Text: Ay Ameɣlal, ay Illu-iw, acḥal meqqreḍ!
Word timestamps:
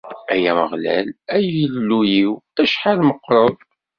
Ay 0.33 0.43
Ameɣlal, 0.51 1.07
ay 1.35 1.45
Illu-iw, 1.65 2.31
acḥal 2.63 2.99
meqqreḍ! 3.07 3.55